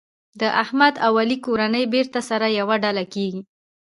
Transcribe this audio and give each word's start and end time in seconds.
د 0.39 0.41
احمد 0.63 0.93
او 1.05 1.13
علي 1.21 1.37
کورنۍ 1.45 1.83
بېرته 1.93 2.19
سره 2.29 2.47
یوه 2.59 2.75
ډله 2.83 3.03
کېږي. 3.13 3.41